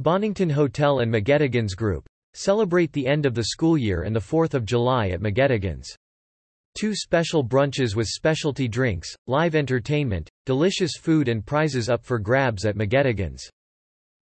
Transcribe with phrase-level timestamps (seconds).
[0.00, 2.06] Bonnington Hotel and McGettigan's Group.
[2.34, 5.92] Celebrate the end of the school year and the 4th of July at McGettigan's.
[6.78, 12.64] Two special brunches with specialty drinks, live entertainment, delicious food and prizes up for grabs
[12.64, 13.50] at McGettigan's.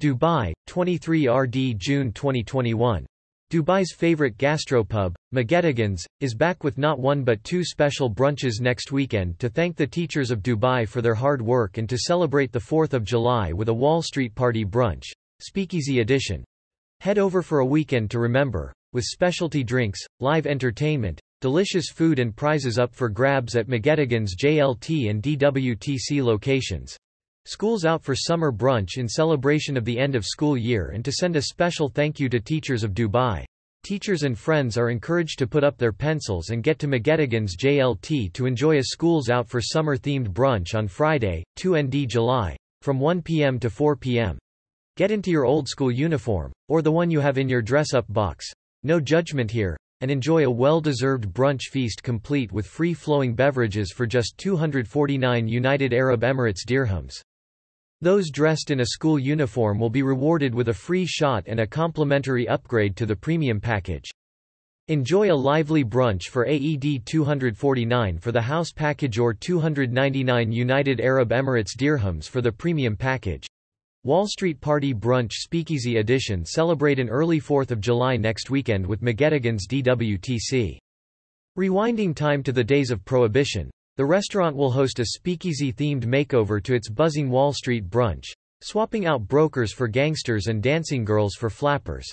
[0.00, 3.04] Dubai, 23 RD June 2021.
[3.52, 9.38] Dubai's favorite gastropub, McGettigan's, is back with not one but two special brunches next weekend
[9.40, 12.92] to thank the teachers of Dubai for their hard work and to celebrate the 4th
[12.92, 15.06] of July with a Wall Street Party brunch,
[15.40, 16.44] Speakeasy Edition.
[17.00, 22.34] Head over for a weekend to remember, with specialty drinks, live entertainment, delicious food and
[22.34, 26.96] prizes up for grabs at McGettigan's JLT and DWTC locations.
[27.44, 31.12] Schools out for summer brunch in celebration of the end of school year and to
[31.12, 33.44] send a special thank you to teachers of Dubai.
[33.84, 38.32] Teachers and friends are encouraged to put up their pencils and get to McGettigan's JLT
[38.32, 42.98] to enjoy a schools out for summer themed brunch on Friday, 2 ND July, from
[42.98, 43.60] 1 p.m.
[43.60, 44.38] to 4 p.m.
[44.96, 48.50] Get into your old school uniform, or the one you have in your dress-up box.
[48.82, 54.38] No judgment here, and enjoy a well-deserved brunch feast complete with free-flowing beverages for just
[54.38, 57.20] 249 United Arab Emirates dirhams.
[58.00, 61.66] Those dressed in a school uniform will be rewarded with a free shot and a
[61.66, 64.08] complimentary upgrade to the premium package.
[64.88, 71.32] Enjoy a lively brunch for AED 249 for the house package or 299 United Arab
[71.32, 73.46] Emirates dirhams for the premium package.
[74.06, 79.02] Wall Street Party Brunch Speakeasy Edition celebrate an early 4th of July next weekend with
[79.02, 80.78] McGettigan's DWTC.
[81.58, 86.72] Rewinding time to the days of Prohibition, the restaurant will host a speakeasy-themed makeover to
[86.72, 88.26] its buzzing Wall Street brunch,
[88.62, 92.08] swapping out brokers for gangsters and dancing girls for flappers.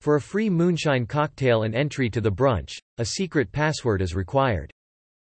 [0.00, 4.72] For a free moonshine cocktail and entry to the brunch, a secret password is required.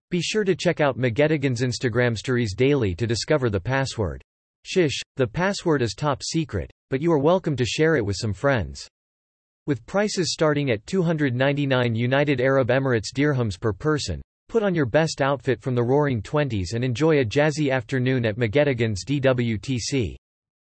[0.09, 4.23] Be sure to check out McGettigan's Instagram stories daily to discover the password.
[4.67, 8.33] Shish, the password is top secret, but you are welcome to share it with some
[8.33, 8.85] friends.
[9.65, 15.21] With prices starting at 299 United Arab Emirates dirhams per person, Put on your best
[15.21, 20.15] outfit from the Roaring Twenties and enjoy a jazzy afternoon at McGettigan's DWTC.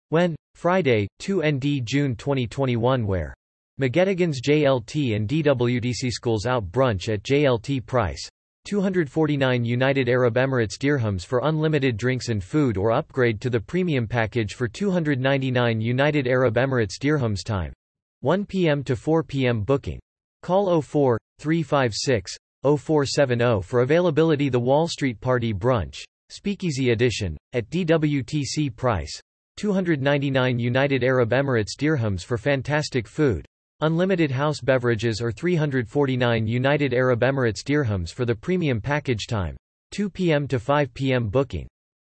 [0.10, 0.36] When?
[0.56, 3.36] Friday, 2 ND June 2021 where?
[3.80, 8.28] McGettigan's JLT and DWTC Schools Out Brunch at JLT price.
[8.68, 14.06] 249 United Arab Emirates dirhams for unlimited drinks and food or upgrade to the premium
[14.06, 17.72] package for 299 United Arab Emirates dirhams time.
[18.20, 18.84] 1 p.m.
[18.84, 19.62] to 4 p.m.
[19.62, 19.98] booking.
[20.44, 28.76] Call 04 356 0470 for availability The Wall Street Party Brunch, Speakeasy Edition, at DWTC
[28.76, 29.18] price.
[29.56, 33.46] 299 United Arab Emirates dirhams for fantastic food.
[33.82, 39.56] Unlimited house beverages or 349 United Arab Emirates dirhams for the premium package time.
[39.92, 40.48] 2 p.m.
[40.48, 41.30] to 5 p.m.
[41.30, 41.68] booking.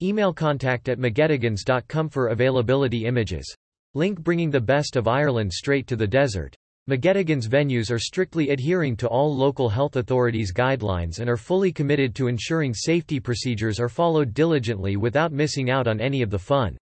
[0.00, 3.54] Email contact at mcgettigans.com for availability images.
[3.92, 6.56] Link bringing the best of Ireland straight to the desert.
[6.88, 12.14] McGettigan's venues are strictly adhering to all local health authorities' guidelines and are fully committed
[12.14, 16.78] to ensuring safety procedures are followed diligently without missing out on any of the fun.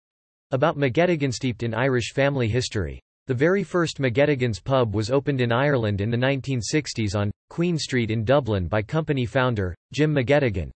[0.53, 3.01] About McGettigan steeped in Irish family history.
[3.29, 8.11] The very first McGettigan's pub was opened in Ireland in the 1960s on Queen Street
[8.11, 10.71] in Dublin by company founder, Jim McGettigan.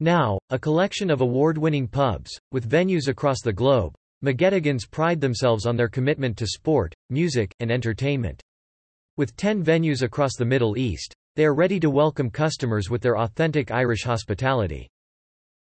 [0.00, 3.94] Now, a collection of award-winning pubs, with venues across the globe,
[4.24, 8.42] McGettigans pride themselves on their commitment to sport, music, and entertainment.
[9.16, 13.18] With 10 venues across the Middle East, they are ready to welcome customers with their
[13.18, 14.88] authentic Irish hospitality.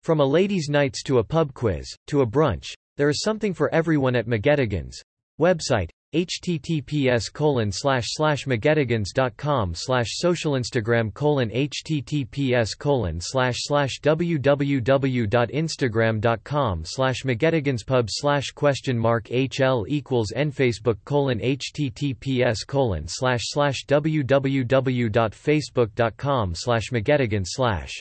[0.04, 3.74] From a ladies' nights to a pub quiz, to a brunch, there is something for
[3.74, 5.02] everyone at McGettigan's.
[5.42, 16.86] Website, https colon slash slash mcgettigans.com slash social instagram colon https colon slash slash www.instagram.com
[16.86, 26.56] slash mcgettiganspub slash question mark hl equals n facebook colon https colon slash slash www.facebook.com
[26.56, 28.00] slash mcgettigan slash